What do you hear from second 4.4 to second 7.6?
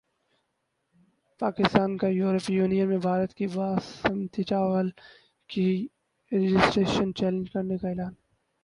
چاول کی registration challenge